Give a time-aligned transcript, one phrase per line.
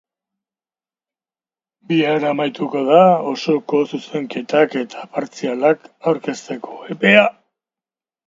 [1.89, 3.01] Bihar amaituko da
[3.33, 7.27] osoko zuzenketak eta partzialak aurkezteko epea.